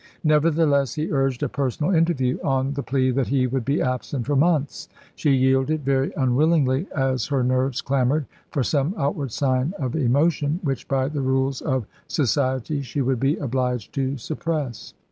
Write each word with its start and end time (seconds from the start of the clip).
Nevertheless, 0.23 0.95
he 0.95 1.11
urged 1.11 1.43
a 1.43 1.47
personal 1.47 1.93
interview, 1.93 2.39
on 2.43 2.73
the 2.73 2.81
plea 2.81 3.11
that 3.11 3.27
he 3.27 3.45
would 3.45 3.63
be 3.63 3.83
absent 3.83 4.25
for 4.25 4.35
months. 4.35 4.89
She 5.15 5.29
yielded 5.29 5.85
very 5.85 6.11
unwillingly, 6.17 6.87
as 6.95 7.27
her 7.27 7.43
nerves 7.43 7.81
clamoured 7.81 8.25
for 8.49 8.63
some 8.63 8.95
outward 8.97 9.31
sign 9.31 9.75
of 9.77 9.95
emotion, 9.95 10.59
which 10.63 10.87
by 10.87 11.07
the 11.07 11.21
rules 11.21 11.61
of 11.61 11.85
society 12.07 12.81
she 12.81 13.03
would 13.03 13.19
be 13.19 13.37
obliged 13.37 13.93
to 13.93 14.17
suppress. 14.17 14.95